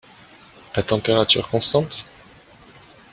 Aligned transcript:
À 0.73 0.81
température 0.81 1.43
constante? 1.47 2.07